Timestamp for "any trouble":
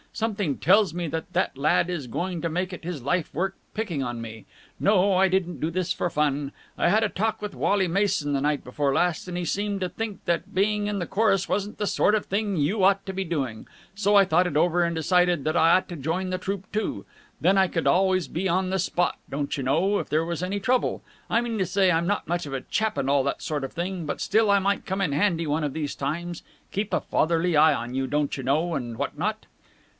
20.43-21.03